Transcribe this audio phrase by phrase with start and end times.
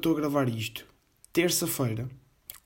[0.00, 0.86] estou a gravar isto?
[1.30, 2.08] Terça-feira.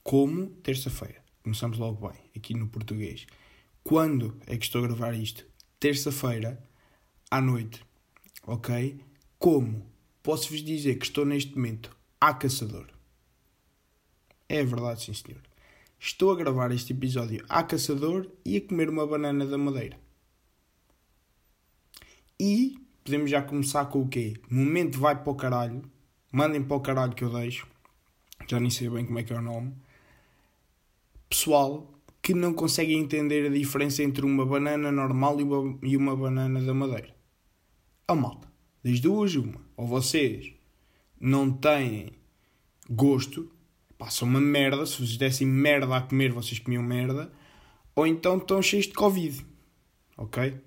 [0.01, 0.47] Como?
[0.63, 1.21] Terça-feira.
[1.43, 3.27] Começamos logo bem, aqui no português.
[3.83, 5.45] Quando é que estou a gravar isto?
[5.77, 6.63] Terça-feira,
[7.29, 7.85] à noite.
[8.47, 9.01] Ok?
[9.37, 9.85] Como?
[10.23, 12.87] Posso-vos dizer que estou neste momento a caçador.
[14.47, 15.41] É verdade, sim senhor.
[15.99, 19.99] Estou a gravar este episódio a caçador e a comer uma banana da madeira.
[22.39, 24.35] E podemos já começar com o quê?
[24.49, 25.94] Momento vai para o caralho.
[26.35, 27.65] Mandem para o caralho que eu deixo.
[28.45, 29.73] Já nem sei bem como é que é o nome.
[31.29, 31.89] Pessoal
[32.21, 36.61] que não consegue entender a diferença entre uma banana normal e uma, e uma banana
[36.61, 37.15] da madeira.
[38.05, 38.49] A malta.
[38.83, 39.61] Das duas, uma.
[39.77, 40.51] Ou vocês
[41.17, 42.11] não têm
[42.89, 43.49] gosto,
[43.97, 44.85] passam uma merda.
[44.85, 47.31] Se vocês dessem merda a comer, vocês comiam merda.
[47.95, 49.45] Ou então estão cheios de Covid.
[50.17, 50.61] Ok?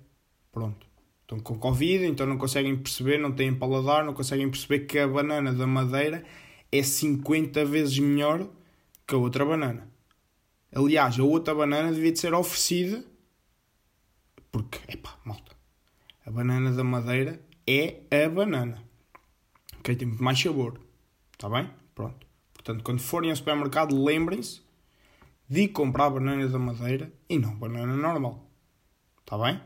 [0.51, 0.88] Pronto.
[1.29, 5.07] Estão com Covid, então não conseguem perceber, não têm paladar, não conseguem perceber que a
[5.07, 6.25] banana da madeira
[6.71, 8.49] é 50 vezes melhor
[9.05, 9.87] que a outra banana.
[10.73, 13.05] Aliás, a outra banana devia de ser oferecida
[14.51, 15.55] porque, epá, malta,
[16.25, 18.83] a banana da madeira é a banana.
[19.77, 19.95] Ok?
[19.95, 20.79] Tem muito mais sabor.
[21.33, 21.69] Está bem?
[21.93, 22.25] Pronto.
[22.55, 24.63] Portanto, quando forem ao supermercado, lembrem-se
[25.47, 28.49] de comprar banana da madeira e não banana normal.
[29.21, 29.61] Está bem?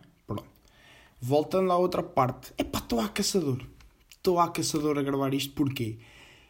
[1.26, 2.52] Voltando à outra parte.
[2.58, 3.66] Epá, estou a caçador.
[4.10, 6.00] Estou a caçador a gravar isto porquê?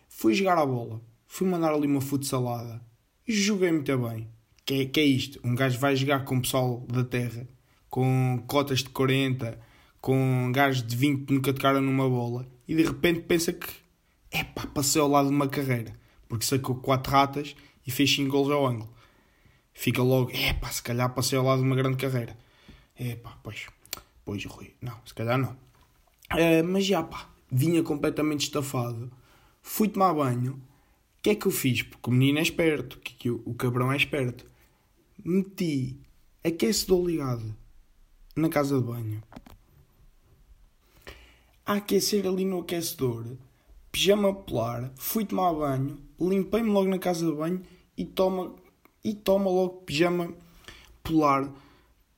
[0.10, 1.00] Fui jogar a bola.
[1.28, 2.84] Fui mandar ali uma futsalada.
[3.28, 4.28] E joguei muito bem.
[4.66, 5.40] Que é, que é isto?
[5.44, 7.48] Um gajo vai jogar com o pessoal da terra.
[7.88, 9.60] Com cotas de 40.
[10.02, 12.48] Com gajos de 20 que nunca tocaram numa bola.
[12.68, 13.68] E de repente pensa que...
[14.32, 15.96] Epá, passei ao lado de uma carreira.
[16.28, 17.56] Porque sacou 4 ratas
[17.86, 18.92] e fez 5 gols ao ângulo.
[19.72, 20.31] Fica logo...
[20.31, 22.36] Epá, se calhar passei ao lado de uma grande carreira.
[23.00, 23.68] Epá, pois...
[24.25, 25.51] Pois, Rui, não, se calhar não.
[26.31, 29.11] Uh, mas já, pá, vinha completamente estafado.
[29.61, 30.53] Fui tomar banho.
[30.53, 31.84] O que é que eu fiz?
[31.84, 34.45] Porque o menino é esperto, que, que o, cabrão é esperto.
[35.23, 35.97] Meti
[36.44, 37.56] aquecedor ligado
[38.35, 39.23] na casa de banho.
[41.66, 43.38] A aquecer ali no aquecedor,
[43.90, 47.61] pijama polar, fui tomar banho, limpei-me logo na casa de banho
[47.97, 48.53] e toma,
[49.01, 50.34] e toma logo pijama
[51.01, 51.50] polar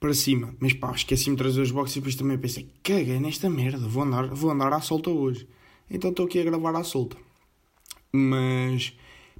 [0.05, 0.55] para cima.
[0.59, 4.03] Mas pá, esqueci-me de trazer os boxes e depois também pensei, caguei nesta merda, vou
[4.03, 5.47] andar, vou andar à solta hoje.
[5.89, 7.17] Então estou aqui a gravar à solta.
[8.13, 8.93] Mas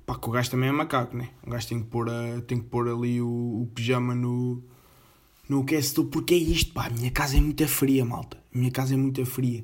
[0.08, 1.30] pá, que o gajo também é macaco, né?
[1.46, 4.64] O gajo tem que pôr, a, tem que pôr ali o, o pijama no,
[5.48, 8.38] no aquecedor, porque é isto, pá, a minha casa é muito fria, malta.
[8.54, 9.64] A minha casa é muito fria.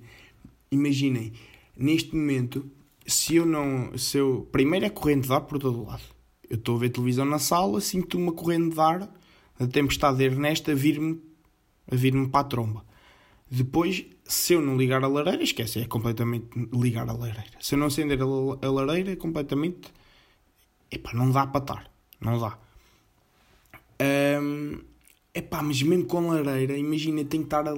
[0.69, 1.33] Imaginem,
[1.75, 2.69] neste momento,
[3.07, 3.97] se eu não.
[3.97, 6.03] Se eu, primeiro é corrente de ar por todo lado.
[6.47, 9.09] Eu estou a ver televisão na sala, sinto uma corrente de ar
[9.61, 11.21] a tempestade Ernesto a vir-me
[11.91, 12.85] a vir-me para a tromba.
[13.49, 17.57] Depois, se eu não ligar a lareira, esquece, é completamente ligar a lareira.
[17.59, 19.91] Se eu não acender a, a lareira, é completamente.
[20.89, 21.91] Epá, não dá para estar.
[22.21, 22.57] Não dá.
[24.41, 24.79] Um,
[25.33, 27.73] epá, mas mesmo com lareira, imagina, tem que estar a.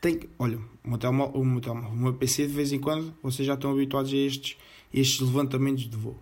[0.00, 3.54] Tem, olha, o meu, o, meu o meu PC de vez em quando, vocês já
[3.54, 4.56] estão habituados a estes,
[4.92, 6.18] estes levantamentos de voo.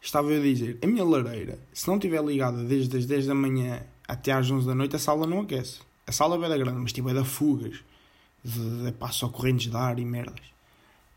[0.00, 3.34] Estava eu a dizer, a minha lareira, se não estiver ligada desde as 10 da
[3.34, 5.80] manhã até às 11 da noite a sala não aquece.
[6.06, 7.82] A sala é da grande, mas tipo é da fugas.
[8.44, 10.44] De, pá, só correntes de ar e merdas.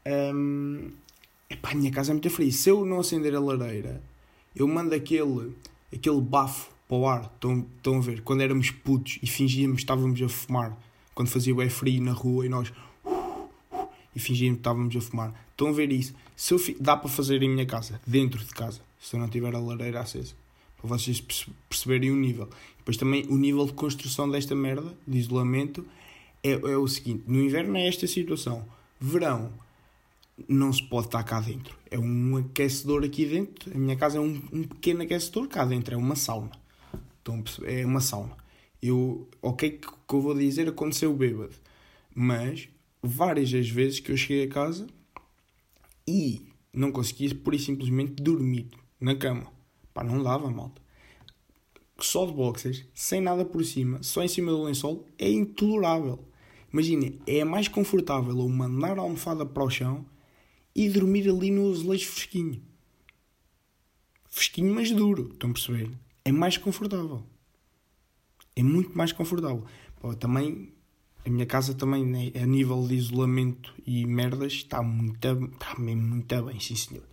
[0.06, 0.92] Um,
[1.50, 2.52] epá, a minha casa é muito fria.
[2.52, 4.02] Se eu não acender a lareira,
[4.56, 5.54] eu mando aquele,
[5.94, 7.32] aquele bafo para o ar.
[7.34, 8.22] Estão, estão a ver?
[8.22, 10.78] Quando éramos putos e fingíamos que estávamos a fumar.
[11.14, 12.72] Quando fazia o frio na rua e nós...
[14.16, 15.34] E fingíamos que estávamos a fumar.
[15.52, 16.14] Estão a ver isso?
[16.36, 19.54] Se eu, dá para fazer em minha casa, dentro de casa, se eu não tiver
[19.54, 20.34] a lareira acesa
[20.78, 21.22] para vocês
[21.70, 22.50] perceberem o nível.
[22.78, 25.86] Depois também o nível de construção desta merda, de isolamento,
[26.44, 28.66] é, é o seguinte: no inverno é esta situação,
[29.00, 29.52] verão
[30.48, 31.76] não se pode estar cá dentro.
[31.90, 33.76] É um aquecedor aqui dentro.
[33.76, 36.52] A minha casa é um, um pequeno aquecedor cá dentro, é uma sauna.
[37.22, 38.38] Então, é uma sauna.
[38.82, 41.56] Eu, ok, que, que eu vou dizer aconteceu bêbado,
[42.14, 42.70] mas
[43.02, 44.88] várias as vezes que eu cheguei a casa
[46.08, 48.68] e não conseguia por e simplesmente dormir
[49.00, 49.57] na cama.
[49.98, 50.80] Pá, não dava, malta.
[51.98, 56.24] Só de boxers, sem nada por cima, só em cima do lençol, é intolerável.
[56.72, 60.06] Imaginem, é mais confortável eu mandar a almofada para o chão
[60.76, 62.62] e dormir ali no azulejo fresquinho.
[64.30, 65.90] Fresquinho, mas duro, estão a perceber?
[66.24, 67.24] É mais confortável.
[68.56, 69.66] É muito mais confortável.
[70.20, 70.72] Também,
[71.26, 76.04] a minha casa também, né, a nível de isolamento e merdas, está muito, está mesmo
[76.04, 77.04] muito bem, sim senhor.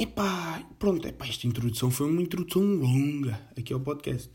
[0.00, 4.30] Epá, pronto, epá, esta introdução foi uma introdução longa aqui ao podcast.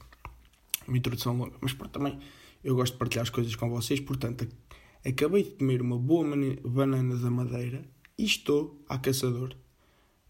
[0.86, 2.19] Uma introdução longa, mas pronto, também
[2.62, 4.45] eu gosto de partilhar as coisas com vocês, portanto,
[5.06, 6.25] acabei de comer uma boa
[6.65, 9.56] banana da madeira e estou a caçador.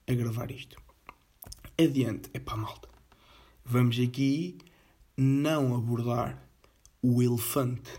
[0.08, 0.80] a gravar isto.
[1.80, 2.88] Adiante, é pá, malta.
[3.66, 4.60] Vamos aqui
[5.18, 6.48] não abordar
[7.02, 7.90] o elefante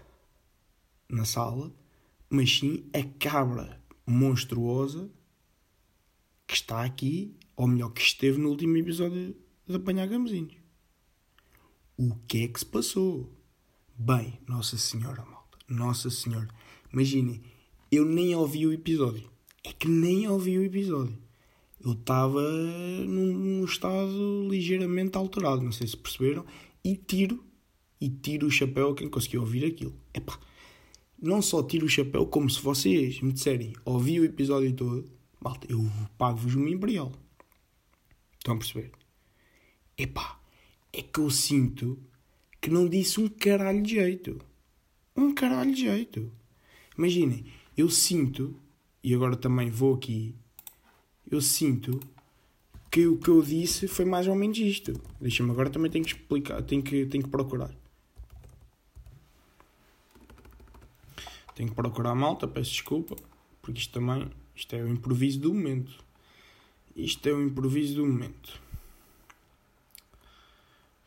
[1.08, 1.74] na sala,
[2.30, 5.10] mas sim a cabra monstruosa
[6.54, 9.34] que está aqui, ou melhor, que esteve no último episódio
[9.66, 10.54] de Apanhar Gamezinhos.
[11.96, 13.28] O que é que se passou?
[13.98, 15.58] Bem, Nossa Senhora, malta.
[15.68, 16.48] Nossa Senhora.
[16.92, 17.42] Imaginem,
[17.90, 19.28] eu nem ouvi o episódio.
[19.64, 21.18] É que nem ouvi o episódio.
[21.84, 26.44] Eu estava num estado ligeiramente alterado, não sei se perceberam,
[26.84, 27.42] e tiro,
[28.00, 29.94] e tiro o chapéu a quem conseguiu ouvir aquilo.
[30.14, 30.38] Epá,
[31.20, 35.14] não só tiro o chapéu, como se vocês me disserem, ouvi o episódio todo,
[35.44, 35.78] malta, eu
[36.16, 37.12] pago-vos uma imperial.
[38.38, 38.92] Estão a perceber?
[39.96, 40.40] Epá,
[40.90, 42.02] é que eu sinto
[42.60, 44.40] que não disse um caralho de jeito.
[45.14, 46.32] Um caralho de jeito.
[46.96, 47.44] Imaginem,
[47.76, 48.58] eu sinto,
[49.02, 50.34] e agora também vou aqui,
[51.30, 52.00] eu sinto
[52.90, 54.92] que o que eu disse foi mais ou menos isto.
[55.20, 57.74] Deixa-me agora também tenho que explicar, tenho que, tenho que procurar.
[61.54, 63.14] Tenho que procurar malta, peço desculpa,
[63.60, 66.04] porque isto também, isto é o improviso do momento.
[66.94, 68.60] Isto é o improviso do momento.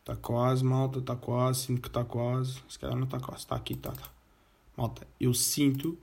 [0.00, 2.62] Está quase, malta, está quase, sinto que está quase.
[2.68, 3.92] Se calhar não está quase, está aqui, está.
[3.92, 4.10] Tá.
[4.76, 5.98] Malta, eu sinto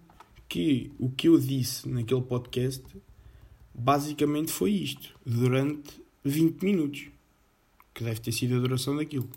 [0.48, 2.84] que o que eu disse naquele podcast
[3.74, 7.08] basicamente foi isto, durante 20 minutos,
[7.94, 9.30] que deve ter sido a duração daquilo.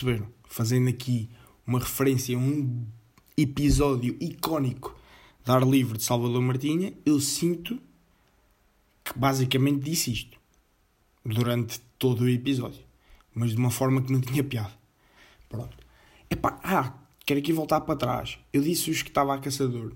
[0.00, 0.26] Perceberam.
[0.44, 1.28] Fazendo aqui
[1.66, 2.86] uma referência a um
[3.36, 4.96] episódio icónico
[5.44, 7.78] de Ar Livre de Salvador Martinha, eu sinto
[9.04, 10.38] que basicamente disse isto
[11.24, 12.82] durante todo o episódio,
[13.34, 14.72] mas de uma forma que não tinha piada.
[15.48, 15.76] Pronto.
[16.28, 16.94] Epá, ah,
[17.24, 18.38] quero aqui voltar para trás.
[18.52, 19.92] Eu disse-vos que estava a caçador.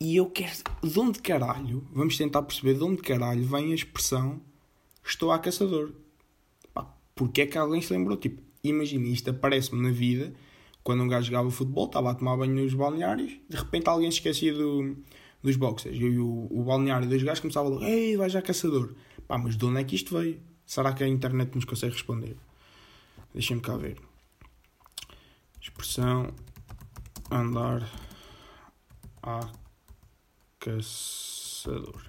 [0.00, 0.56] E eu quero.
[0.82, 1.86] De onde caralho?
[1.92, 4.40] Vamos tentar perceber de onde caralho vem a expressão
[5.04, 5.92] estou a caçador.
[7.14, 8.16] Porque é que alguém se lembrou?
[8.16, 10.32] Tipo, imagina, isto aparece-me na vida
[10.82, 14.18] quando um gajo jogava futebol, estava a tomar banho nos balneários, de repente alguém se
[14.18, 14.96] esquecia do,
[15.42, 15.96] dos boxers.
[15.96, 18.94] E o, o balneário dos gajos começava logo, ei, vai já caçador.
[19.26, 20.40] Pá, mas de onde é que isto veio?
[20.66, 22.36] Será que a internet nos consegue responder?
[23.32, 23.98] Deixem-me cá ver.
[25.60, 26.34] Expressão
[27.30, 27.88] andar
[29.22, 29.48] a
[30.58, 32.02] caçador.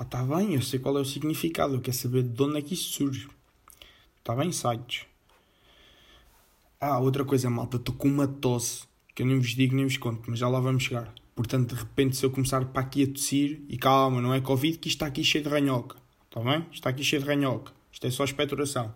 [0.00, 2.74] Está bem, eu sei qual é o significado, eu quero saber de onde é que
[2.74, 3.28] isto surge.
[4.18, 5.06] Está bem, sites.
[6.80, 9.96] Ah, outra coisa, malta, estou com uma tosse que eu nem vos digo nem vos
[9.96, 11.14] conto, mas já lá vamos chegar.
[11.34, 14.78] Portanto, de repente, se eu começar para aqui a tossir, e calma, não é Covid,
[14.78, 15.96] que isto está aqui cheio de ranhoca.
[16.26, 16.66] Está bem?
[16.72, 17.72] Está aqui cheio de ranhoca.
[17.92, 18.92] Isto é só expectoração.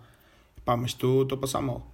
[0.65, 1.93] Pá, mas estou a passar mal.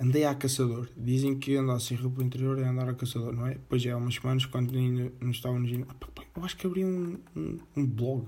[0.00, 0.88] Andei a caçador.
[0.96, 3.58] Dizem que andar sem roupa interior é andar a caçador, não é?
[3.68, 5.94] Pois é, há umas semanas, quando ainda não estava no ginásio.
[6.34, 8.26] Eu acho que abri um, um, um blog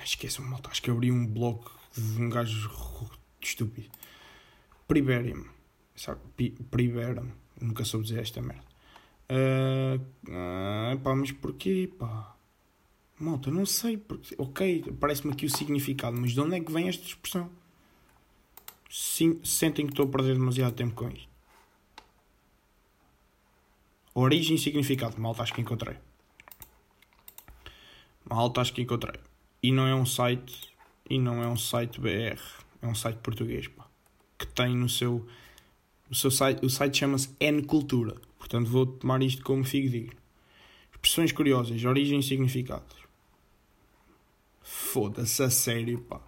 [0.00, 0.70] Esqueçam, malta.
[0.70, 1.64] Acho que abri um blog
[1.96, 2.70] de um gajo
[3.40, 3.90] estúpido.
[4.88, 5.44] Priberium.
[6.70, 7.30] Priberium.
[7.60, 8.64] Nunca soube dizer esta merda.
[9.30, 12.34] Uh, uh, pá, mas porquê, pá?
[13.18, 13.96] Malta, não sei.
[13.96, 17.50] Porque, ok, parece-me aqui o significado, mas de onde é que vem esta expressão?
[18.90, 21.28] Sim, sentem que estou a perder demasiado tempo com isto.
[24.14, 25.18] Origem e significado.
[25.20, 25.96] Malta, acho que encontrei.
[28.28, 29.18] Malta, acho que encontrei.
[29.62, 30.74] E não é um site,
[31.08, 32.40] e não é um site BR,
[32.80, 33.86] é um site português, pá,
[34.38, 35.26] que tem no seu
[36.12, 38.14] o seu site, o site chama-se N Cultura.
[38.38, 40.12] Portanto, vou tomar isto como figo digno.
[40.92, 42.98] Expressões curiosas, origem e significados.
[44.60, 46.20] Foda-se, a sério, pá.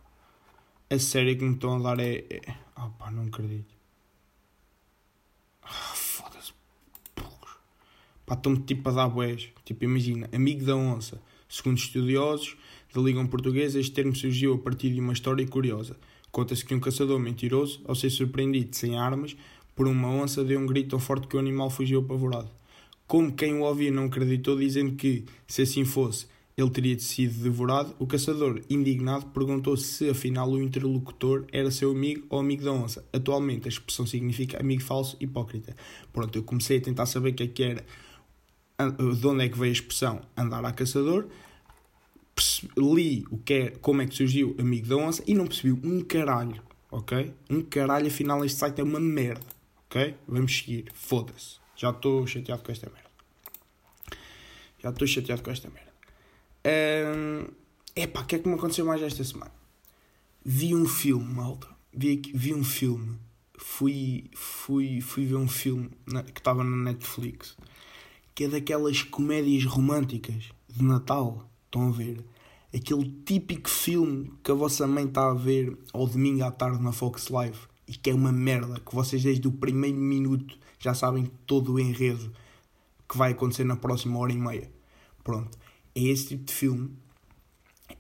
[0.89, 2.25] A sério que me estão a dar é.
[2.31, 2.41] é...
[2.75, 3.75] Ah, pá, não acredito.
[5.63, 6.55] Ah, foda-se.
[8.25, 9.51] Pá, estão-me tipo a dar boés.
[9.67, 11.21] Tipo, imagina, amigo da onça.
[11.47, 12.57] Segundo estudiosos,
[12.95, 15.97] da língua portuguesa, este termo surgiu a partir de uma história curiosa.
[16.31, 19.37] Conta-se que um caçador mentiroso, ao ser surpreendido sem armas
[19.75, 22.49] por uma onça, deu um grito tão forte que o animal fugiu apavorado.
[23.07, 27.95] Como quem o ouvia não acreditou, dizendo que, se assim fosse, ele teria sido devorado,
[27.99, 33.05] o caçador, indignado, perguntou se afinal o interlocutor era seu amigo ou amigo da onça.
[33.13, 35.75] Atualmente a expressão significa amigo falso, hipócrita.
[36.13, 37.85] Pronto, eu comecei a tentar saber o que é que era
[38.79, 41.27] de onde é que veio a expressão andar a caçador,
[42.77, 46.03] li o que é, como é que surgiu Amigo da Onça e não percebi um
[46.03, 47.33] caralho, ok?
[47.49, 49.47] Um caralho, afinal este site é uma merda,
[49.87, 50.15] ok?
[50.27, 51.59] Vamos seguir, foda-se.
[51.77, 53.11] Já estou chateado com esta merda.
[54.79, 55.93] Já estou chateado com esta merda.
[56.67, 57.47] Um,
[57.97, 59.53] epá, o que é que me aconteceu mais esta semana?
[60.45, 61.69] Vi um filme, malta.
[61.93, 63.19] Vi, vi um filme.
[63.57, 67.57] Fui, fui, fui ver um filme na, que estava na Netflix.
[68.35, 72.25] Que é daquelas comédias românticas de Natal Estão a ver?
[72.73, 76.93] Aquele típico filme que a vossa mãe está a ver ao domingo à tarde na
[76.93, 81.29] Fox Live e que é uma merda, que vocês desde o primeiro minuto já sabem
[81.45, 82.33] todo o enredo
[83.09, 84.71] que vai acontecer na próxima hora e meia.
[85.25, 85.59] Pronto,
[85.97, 86.91] é esse tipo de filme.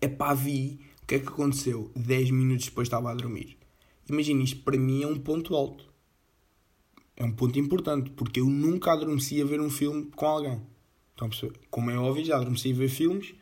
[0.00, 3.58] É pá, vi o que é que aconteceu 10 minutos depois estava a dormir.
[4.08, 5.84] Imagina, isto para mim é um ponto alto.
[7.16, 10.62] É um ponto importante, porque eu nunca adormeci a ver um filme com alguém.
[11.12, 11.28] Então,
[11.68, 13.34] como é óbvio, já adormeci a ver filmes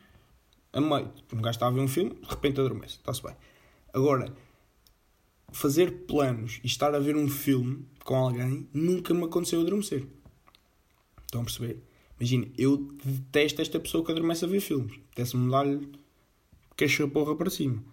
[0.73, 1.11] a meio.
[1.31, 2.95] Um gajo está a ver um filme, de repente adormece.
[2.95, 3.35] Está-se bem.
[3.93, 4.35] Agora,
[5.51, 10.07] fazer planos e estar a ver um filme com alguém nunca me aconteceu adormecer.
[11.25, 11.81] Estão a perceber?
[12.19, 14.99] Imagina, eu detesto esta pessoa que adormece a ver filmes.
[15.11, 15.91] Apetece-me dar-lhe
[16.75, 17.83] queixa porra para cima.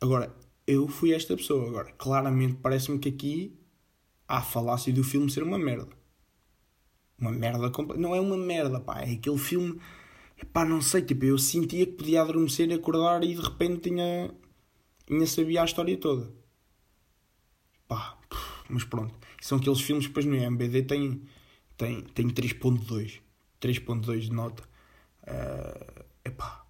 [0.00, 0.34] Agora,
[0.66, 1.66] eu fui esta pessoa.
[1.66, 3.52] Agora, claramente parece-me que aqui
[4.26, 5.88] há a falácia do filme ser uma merda.
[7.18, 8.00] Uma merda completa.
[8.00, 9.00] Não é uma merda, pá.
[9.00, 9.80] É aquele filme
[10.40, 14.32] Epá, não sei, tipo, eu sentia que podia adormecer e acordar e de repente tinha,
[15.04, 16.32] tinha sabia a história toda.
[17.88, 18.16] Pá,
[18.68, 19.14] mas pronto.
[19.40, 21.22] São aqueles filmes depois no IMBD tem,
[21.76, 23.20] tem, tem 3.2.
[23.60, 24.62] 3.2 de nota.
[25.22, 26.64] Uh, epá,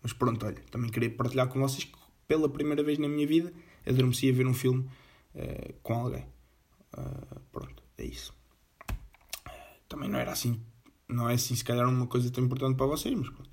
[0.00, 3.52] mas pronto, olha, também queria partilhar com vocês que pela primeira vez na minha vida
[3.84, 4.88] adormeci a ver um filme
[5.34, 6.24] uh, com alguém.
[6.96, 8.32] Uh, pronto, é isso.
[9.88, 10.60] Também não era assim
[11.08, 13.50] não é assim se calhar uma coisa tão importante para vocês, mas pronto.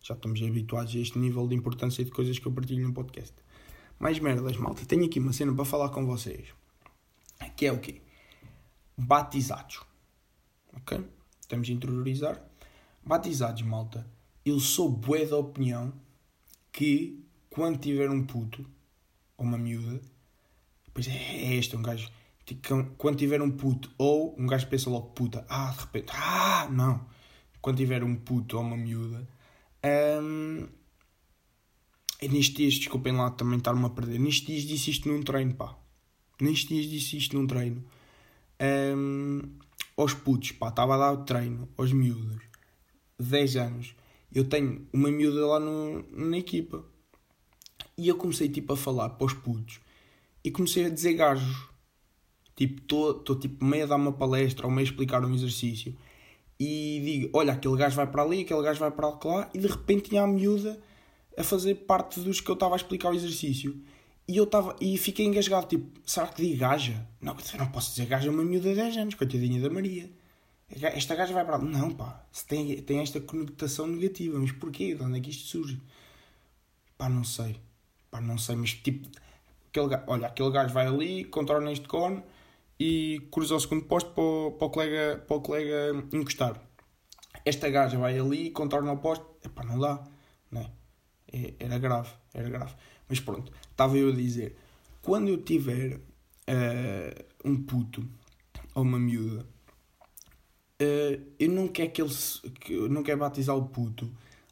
[0.00, 3.34] Já estamos habituados a este nível de importância de coisas que eu partilho no podcast.
[3.98, 4.84] Mais merdas, malta.
[4.84, 6.48] Tenho aqui uma cena para falar com vocês.
[7.56, 8.02] Que é o quê?
[8.96, 9.80] Batizados.
[10.76, 11.02] Ok?
[11.40, 12.44] Estamos a interiorizar.
[13.04, 14.06] Batizados, malta.
[14.44, 15.92] Eu sou bué da opinião
[16.70, 18.66] que quando tiver um puto
[19.36, 20.00] ou uma miúda,
[20.92, 22.10] pois é, é este, um gajo
[22.44, 26.68] Tipo, quando tiver um puto, ou um gajo pensa logo puta, ah, de repente, ah,
[26.70, 27.06] não.
[27.60, 29.26] Quando tiver um puto ou uma miúda,
[30.22, 30.68] um,
[32.20, 35.54] e nestes dias, desculpem lá também estar-me a perder, nestes dias disse isto num treino,
[35.54, 35.76] pá.
[36.40, 37.84] Nestes dias disse isto num treino.
[38.96, 39.40] Um,
[39.96, 42.42] aos putos, pá, estava a dar o treino, aos miúdos,
[43.18, 43.94] 10 anos.
[44.34, 46.84] Eu tenho uma miúda lá no, na equipa.
[47.96, 49.80] E eu comecei tipo a falar para os putos
[50.42, 51.73] e comecei a dizer gajos
[52.56, 55.96] Tipo, estou tipo meio a dar uma palestra ou meio a explicar um exercício
[56.58, 59.66] e digo: Olha, aquele gajo vai para ali, aquele gajo vai para lá, e de
[59.66, 60.80] repente tinha a miúda
[61.36, 63.76] a fazer parte dos que eu estava a explicar o exercício.
[64.26, 67.06] E eu estava e fiquei engasgado, tipo, será que digo gaja?
[67.20, 70.10] Não, eu não posso dizer gaja a uma miúda de 10 anos, coitadinha da Maria.
[70.70, 71.64] Esta gaja vai para lá.
[71.64, 74.94] Não, pá, se tem, tem esta conotação negativa, mas porquê?
[74.94, 75.80] De onde é que isto surge?
[76.96, 77.56] Pá, não sei.
[78.10, 79.08] Pá, não sei, mas tipo,
[79.68, 82.22] aquele, olha, aquele gajo vai ali, controla este cone,
[82.78, 86.60] e cruza o segundo posto para o, para o, colega, para o colega encostar.
[87.44, 90.02] Esta gaja vai ali, contorna o posto, epá, não dá,
[90.50, 90.70] né?
[91.58, 92.74] Era grave, era grave.
[93.08, 94.56] Mas pronto, estava eu a dizer,
[95.02, 98.08] quando eu tiver uh, um puto
[98.74, 99.46] ou uma miúda,
[100.80, 102.14] uh, eu não quero que ele
[102.60, 104.10] que, não quero batizar o puto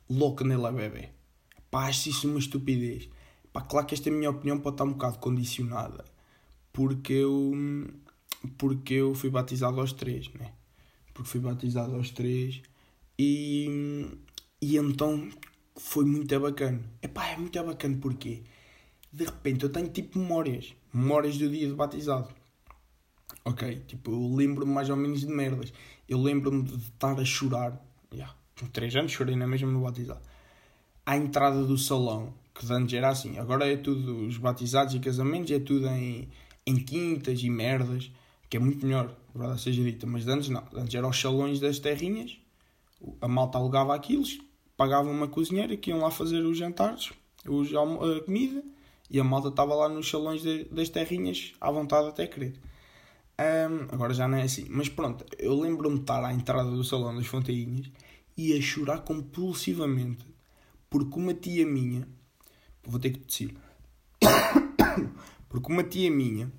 [0.08, 1.08] louco nele a bebê.
[1.70, 3.08] Pá, acho isso uma estupidez.
[3.52, 6.04] Pá, claro que esta é minha opinião pode estar um bocado condicionada.
[6.72, 7.52] Porque eu
[8.48, 10.52] porque eu fui batizado aos três, né?
[11.14, 12.62] Porque fui batizado aos três
[13.18, 14.08] e,
[14.60, 15.28] e então
[15.76, 16.80] foi muito bacana.
[17.00, 18.42] Epá, é muito bacana porque
[19.12, 22.28] de repente eu tenho tipo memórias, memórias do dia de batizado.
[23.44, 25.72] Ok, tipo, eu lembro-me mais ou menos de merdas.
[26.08, 27.80] Eu lembro-me de estar a chorar,
[28.12, 30.20] yeah, com 3 anos chorei na mesma no batizado.
[31.04, 35.50] À entrada do salão, que antes era assim, agora é tudo, os batizados e casamentos
[35.50, 36.28] é tudo em,
[36.64, 38.10] em quintas e merdas
[38.52, 40.62] que é muito melhor, verdade seja dita, mas antes não.
[40.74, 42.36] Antes eram os salões das terrinhas,
[43.18, 44.24] a malta alugava aquilo,
[44.76, 47.14] pagava uma cozinheira que iam lá fazer os jantares,
[47.48, 48.62] os, a comida,
[49.08, 52.60] e a malta estava lá nos salões de, das terrinhas à vontade até querer.
[53.40, 54.66] Um, agora já não é assim.
[54.68, 57.90] Mas pronto, eu lembro-me de estar à entrada do salão das Fontainhas
[58.36, 60.26] e a chorar compulsivamente
[60.90, 62.06] porque uma tia minha,
[62.84, 63.56] vou ter que tossir,
[65.48, 66.52] porque uma tia minha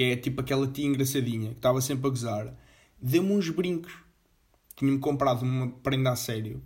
[0.00, 2.56] que é tipo aquela tia engraçadinha que estava sempre a gozar,
[2.98, 3.92] deu-me uns brincos.
[4.74, 6.62] tinha-me comprado uma prenda a sério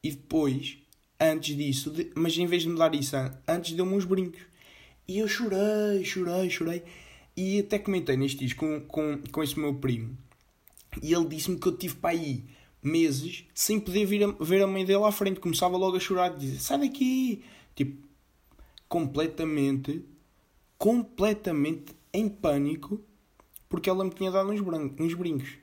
[0.00, 0.78] e depois,
[1.18, 3.16] antes disso, de, mas em vez de me dar isso,
[3.48, 4.42] antes deu-me uns brincos.
[5.08, 6.84] E eu chorei, chorei, chorei.
[7.36, 10.16] E até comentei neste disco com, com, com esse meu primo.
[11.02, 12.44] E ele disse-me que eu tive para aí
[12.80, 15.40] meses sem poder vir a, ver a mãe dele à frente.
[15.40, 17.42] Começava logo a chorar dizer: Sai daqui!
[17.74, 18.06] Tipo,
[18.88, 20.04] completamente,
[20.78, 23.02] completamente em pânico
[23.68, 24.60] porque ela me tinha dado uns,
[24.98, 25.56] uns brincos.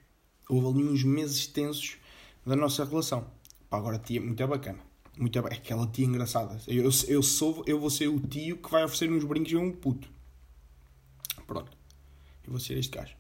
[0.50, 1.98] Houve ali uns meses tensos
[2.46, 3.28] da nossa relação.
[3.70, 4.80] Pá, agora tia, muito bacana.
[5.18, 5.60] Muito bacana.
[5.60, 6.58] Aquela tia engraçada.
[6.68, 9.72] Eu, eu, sou, eu vou ser o tio que vai oferecer uns brincos a um
[9.74, 10.10] puto.
[11.46, 11.72] Pronto.
[12.46, 13.14] Eu vou ser este gajo.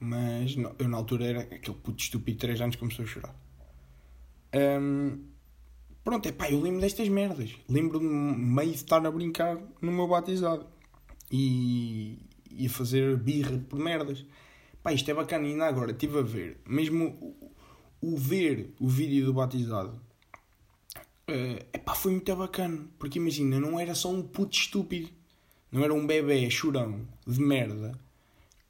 [0.00, 3.34] Mas não, eu na altura era aquele puto estúpido de 3 anos começou a chorar.
[4.54, 5.20] Um,
[6.02, 7.54] pronto, é pá, eu lembro destas merdas.
[7.68, 10.66] Lembro-me meio de estar a brincar no meu batizado.
[11.30, 12.18] E,
[12.56, 14.24] e a fazer birra por merdas.
[14.82, 15.46] Pá, isto é bacana.
[15.46, 17.36] E ainda agora estive a ver, mesmo
[18.00, 20.00] o, o, ver o vídeo do batizado,
[21.28, 22.86] uh, epá, foi muito bacana.
[22.98, 25.08] Porque imagina, não era só um puto estúpido,
[25.70, 27.92] não era um bebê chorão de merda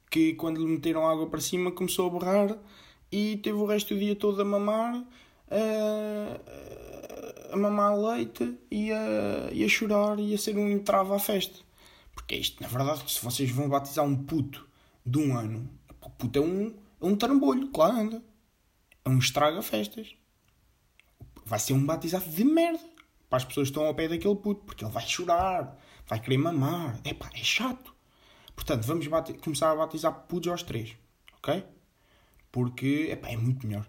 [0.09, 2.57] que quando lhe meteram água para cima começou a berrar
[3.11, 5.03] e teve o resto do dia todo a mamar.
[5.49, 6.67] Uh,
[7.51, 11.59] a mamar leite e a, e a chorar e a ser um entrave à festa.
[12.27, 14.67] Porque é isto, na verdade, se vocês vão batizar um puto
[15.05, 15.69] de um ano,
[16.01, 18.21] o puto é um, é um trambolho, claro anda.
[19.05, 20.13] É um estraga-festas.
[21.45, 22.83] Vai ser um batizado de merda
[23.29, 26.37] para as pessoas que estão ao pé daquele puto, porque ele vai chorar, vai querer
[26.37, 26.99] mamar.
[27.05, 27.95] É pá, é chato.
[28.53, 29.07] Portanto, vamos
[29.41, 30.97] começar a batizar putos aos três,
[31.37, 31.63] ok?
[32.51, 33.87] Porque, epá, é muito melhor.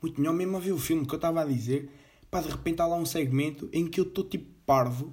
[0.00, 1.90] Muito melhor mesmo a ver o filme que eu estava a dizer.
[2.30, 5.12] Pá, de repente há lá um segmento em que eu estou tipo parvo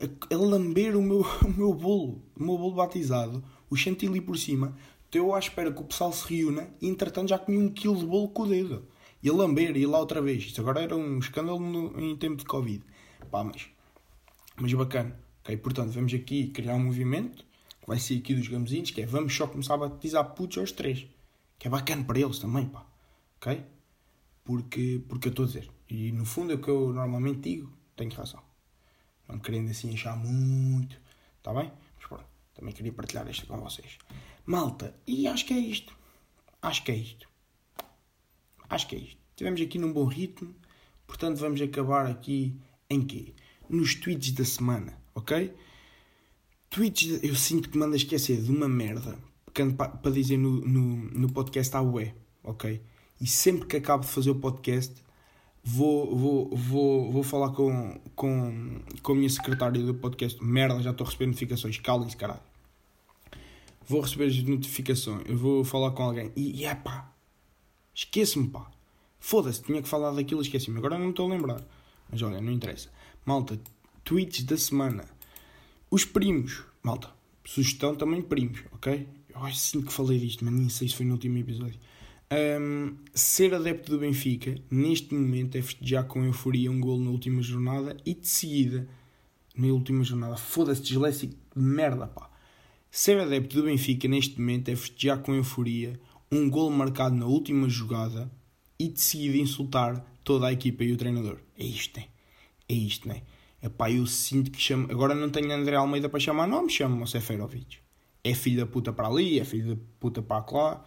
[0.00, 4.36] a, a lamber o meu, o meu bolo, o meu bolo batizado, o chantilly por
[4.36, 4.76] cima.
[5.04, 8.04] Estou à espera que o pessoal se reúna e entretanto já comi um quilo de
[8.04, 8.86] bolo com o dedo.
[9.22, 10.44] E a lamber, e lá outra vez.
[10.44, 12.84] Isto agora era um escândalo no, em tempo de Covid.
[13.30, 13.68] Pá, mas,
[14.56, 15.18] mas bacana.
[15.42, 17.44] Ok, portanto, vamos aqui criar um movimento
[17.80, 20.72] que vai ser aqui dos gamezinhos, que é vamos só começar a batizar putos aos
[20.72, 21.06] três.
[21.58, 22.84] Que é bacana para eles também, pá.
[23.36, 23.64] Ok?
[24.44, 25.70] Porque, porque eu estou a dizer.
[25.88, 27.72] E no fundo é o que eu normalmente digo.
[27.96, 28.45] Tenho razão.
[29.28, 31.00] Não querendo assim achar muito.
[31.38, 31.72] Está bem?
[31.96, 33.98] Mas pronto, também queria partilhar isto com vocês.
[34.44, 35.96] Malta, e acho que é isto.
[36.62, 37.28] Acho que é isto.
[38.68, 39.18] Acho que é isto.
[39.30, 40.54] Estivemos aqui num bom ritmo.
[41.06, 42.58] Portanto, vamos acabar aqui
[42.90, 43.34] em quê?
[43.68, 45.54] Nos tweets da semana, ok?
[46.70, 49.18] Tweets, eu sinto que me anda a esquecer de uma merda
[50.02, 52.82] para dizer no, no, no podcast à ué, ok?
[53.20, 55.02] E sempre que acabo de fazer o podcast,
[55.66, 60.42] vou, vou, vou, vou falar com, com, com a minha secretária do podcast.
[60.42, 61.76] Merda, já estou a receber notificações.
[61.78, 62.40] Calem-se, caralho.
[63.88, 65.22] Vou receber as notificações.
[65.26, 66.30] Eu vou falar com alguém.
[66.36, 67.12] E, é pá.
[67.92, 68.70] Esqueço-me, pá.
[69.18, 70.78] Foda-se, tinha que falar daquilo, esqueci-me.
[70.78, 71.60] Agora não me estou a lembrar.
[72.08, 72.88] Mas olha, não interessa.
[73.24, 73.58] Malta,
[74.04, 75.04] tweets da semana.
[75.90, 76.62] Os primos.
[76.80, 77.10] Malta,
[77.44, 79.08] sugestão também primos, ok?
[79.34, 81.78] Eu acho sim que falei disto, mas nem sei se foi no último episódio.
[82.28, 87.40] Um, ser adepto do Benfica, neste momento, é festejar com euforia um gol na última
[87.40, 88.88] jornada e de seguida,
[89.56, 92.28] na última jornada, foda-se, disléxico de merda, pá.
[92.90, 97.68] Ser adepto do Benfica, neste momento, é festejar com euforia um gol marcado na última
[97.68, 98.30] jogada
[98.78, 101.38] e de seguida insultar toda a equipa e o treinador.
[101.56, 102.06] É isto, né?
[102.68, 103.22] É isto, né?
[103.62, 104.90] Epá, eu sinto que chamo.
[104.90, 107.78] Agora não tenho André Almeida para chamar nome, chamo-me Seferovic.
[108.24, 110.84] É filho da puta para ali, é filho da puta para lá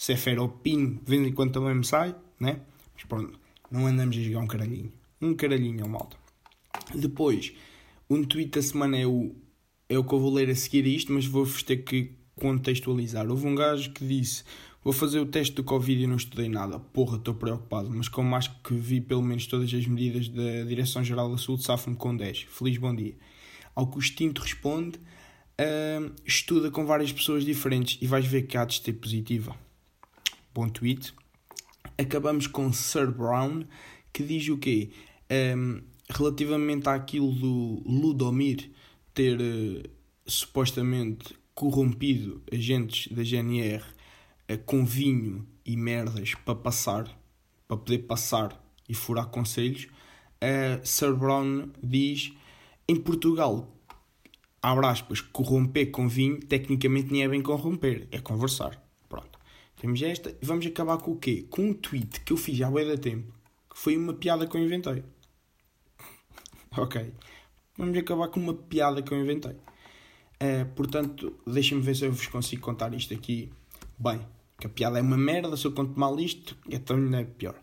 [0.00, 2.62] Seferopinho, de vez em quando também me sai, né?
[2.94, 3.38] Mas pronto,
[3.70, 4.90] não andamos a jogar um caralhinho.
[5.20, 6.16] Um caralhinho, malta.
[6.94, 7.52] Depois,
[8.08, 9.34] um tweet da semana é o,
[9.90, 13.28] é o que eu vou ler a seguir isto, mas vou-vos ter que contextualizar.
[13.28, 14.42] Houve um gajo que disse:
[14.82, 16.78] Vou fazer o teste do Covid e não estudei nada.
[16.78, 21.30] Porra, estou preocupado, mas como acho que vi pelo menos todas as medidas da Direção-Geral
[21.30, 22.46] da Saúde, safo-me com 10.
[22.48, 23.18] Feliz bom dia.
[23.74, 28.56] Ao que o extinto responde: uh, Estuda com várias pessoas diferentes e vais ver que
[28.56, 29.54] há de ter positiva
[30.72, 31.14] tweet.
[31.96, 33.64] Acabamos com Sir Brown,
[34.12, 34.90] que diz o quê?
[35.30, 38.70] Um, relativamente àquilo do Ludomir
[39.14, 39.90] ter uh,
[40.26, 43.82] supostamente corrompido agentes da GNR
[44.50, 47.04] uh, com vinho e merdas para passar,
[47.68, 52.32] para poder passar e furar conselhos, uh, Sir Brown diz
[52.88, 53.72] em Portugal,
[54.60, 58.89] abre aspas, corromper com vinho, tecnicamente nem é bem corromper, é conversar.
[59.80, 60.36] Temos esta.
[60.42, 61.46] Vamos acabar com o quê?
[61.48, 63.32] Com um tweet que eu fiz há bué da tempo.
[63.70, 65.02] Que foi uma piada que eu inventei.
[66.76, 67.10] ok.
[67.78, 69.52] Vamos acabar com uma piada que eu inventei.
[69.52, 73.50] Uh, portanto, deixem-me ver se eu vos consigo contar isto aqui
[73.98, 74.20] bem.
[74.58, 77.58] Que a piada é uma merda, se eu conto mal isto, então não é pior.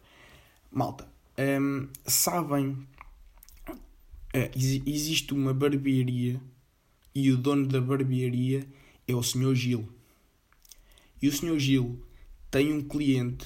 [0.71, 2.69] Malta, um, sabem,
[3.69, 4.49] uh,
[4.87, 6.41] existe uma barbearia
[7.13, 8.67] e o dono da barbearia
[9.07, 9.53] é o Sr.
[9.53, 9.96] Gil.
[11.21, 11.59] E o Sr.
[11.59, 12.05] Gil
[12.49, 13.45] tem um cliente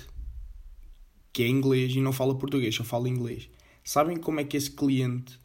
[1.34, 3.50] que é inglês e não fala português, só fala inglês.
[3.84, 5.40] Sabem como é que esse cliente,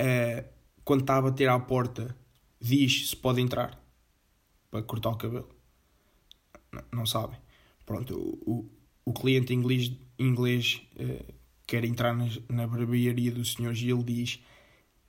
[0.00, 0.48] uh,
[0.84, 2.16] quando está a bater à porta,
[2.60, 3.78] diz se pode entrar
[4.70, 5.48] para cortar o cabelo?
[6.72, 7.38] Não, não sabem.
[7.84, 8.70] Pronto, o, o,
[9.04, 11.34] o cliente inglês, inglês uh,
[11.66, 13.74] quer entrar na, na barbearia do Sr.
[13.74, 14.42] Gil diz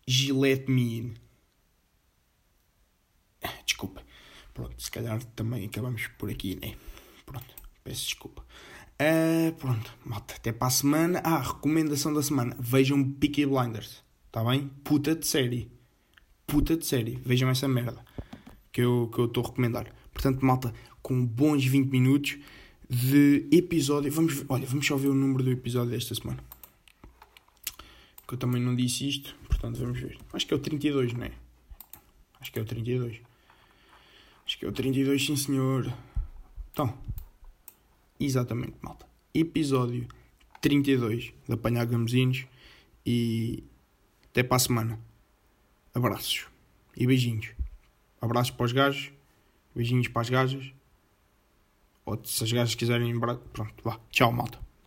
[0.05, 1.13] Gillette me in.
[3.65, 4.03] Desculpa.
[4.53, 6.75] Pronto, se calhar também acabamos por aqui, né?
[7.25, 8.43] Pronto, peço desculpa.
[9.01, 11.21] Uh, pronto, malta, até para a semana.
[11.23, 12.55] Ah, recomendação da semana.
[12.59, 14.03] Vejam Peaky Blinders.
[14.27, 14.69] Está bem?
[14.83, 15.71] Puta de série.
[16.45, 17.17] Puta de série.
[17.25, 18.03] Vejam essa merda.
[18.71, 19.95] Que eu estou que eu a recomendar.
[20.11, 22.37] Portanto, malta, com bons 20 minutos
[22.89, 24.11] de episódio.
[24.11, 26.43] Vamos, olha, vamos só ver o número do episódio desta semana.
[28.27, 29.33] Que eu também não disse isto.
[29.47, 30.17] Portanto, vamos ver.
[30.33, 31.31] Acho que é o 32, não é?
[32.41, 33.21] Acho que é o 32.
[34.49, 35.93] Acho que é o 32, sim senhor.
[36.71, 36.97] Então,
[38.19, 39.05] exatamente, malta.
[39.31, 40.07] Episódio
[40.59, 42.47] 32 de Apanhar Gamezinhos
[43.05, 43.63] e
[44.31, 44.99] até para a semana.
[45.93, 46.47] Abraços
[46.97, 47.51] e beijinhos.
[48.19, 49.11] Abraços para os gajos,
[49.75, 50.73] beijinhos para as gajas.
[52.03, 53.99] Ou se as gajas quiserem, pronto, vá.
[54.09, 54.59] Tchau, malta.